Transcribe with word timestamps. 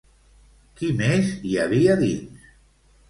Qui 0.79 0.89
més 1.03 1.29
hi 1.49 1.53
havia 1.65 1.99
dins? 2.01 2.51